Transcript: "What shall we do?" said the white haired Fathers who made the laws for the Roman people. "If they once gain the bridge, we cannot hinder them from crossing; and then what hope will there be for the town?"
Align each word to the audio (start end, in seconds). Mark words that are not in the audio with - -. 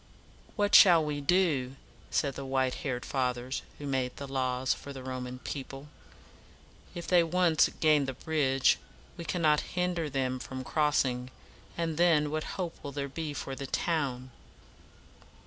"What 0.55 0.73
shall 0.73 1.05
we 1.05 1.21
do?" 1.21 1.75
said 2.09 2.33
the 2.33 2.43
white 2.43 2.73
haired 2.81 3.05
Fathers 3.05 3.61
who 3.77 3.85
made 3.85 4.15
the 4.17 4.27
laws 4.27 4.73
for 4.73 4.91
the 4.91 5.03
Roman 5.03 5.37
people. 5.37 5.89
"If 6.95 7.05
they 7.05 7.21
once 7.21 7.69
gain 7.79 8.05
the 8.05 8.13
bridge, 8.13 8.79
we 9.15 9.25
cannot 9.25 9.59
hinder 9.77 10.09
them 10.09 10.39
from 10.39 10.63
crossing; 10.63 11.29
and 11.77 11.97
then 11.97 12.31
what 12.31 12.57
hope 12.57 12.77
will 12.83 12.91
there 12.91 13.07
be 13.09 13.31
for 13.35 13.53
the 13.53 13.67
town?" 13.67 14.31